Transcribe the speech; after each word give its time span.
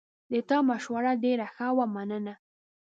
د 0.31 0.33
تا 0.49 0.57
مشوره 0.69 1.11
ډېره 1.23 1.47
ښه 1.55 1.67
وه، 1.75 1.85
مننه 1.95 2.33